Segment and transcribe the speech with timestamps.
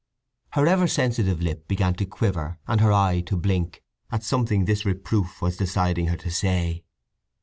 [0.53, 4.83] Her ever sensitive lip began to quiver, and her eye to blink, at something this
[4.83, 6.83] reproof was deciding her to say.